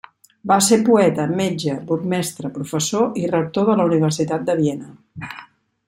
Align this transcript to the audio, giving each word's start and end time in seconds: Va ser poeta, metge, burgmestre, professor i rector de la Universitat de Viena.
Va 0.51 0.55
ser 0.67 0.77
poeta, 0.87 1.25
metge, 1.41 1.75
burgmestre, 1.91 2.51
professor 2.57 3.23
i 3.25 3.29
rector 3.35 3.71
de 3.71 3.79
la 3.83 3.89
Universitat 3.93 4.49
de 4.51 4.61
Viena. 4.65 5.33